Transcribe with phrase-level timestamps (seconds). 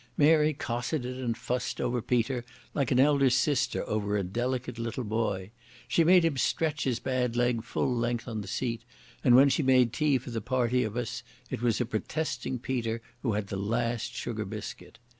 [0.17, 5.51] Mary cosseted and fussed over Peter like an elder sister over a delicate little boy.
[5.87, 8.81] She made him stretch his bad leg full length on the seat,
[9.23, 12.99] and when she made tea for the party of us it was a protesting Peter
[13.21, 14.97] who had the last sugar biscuit.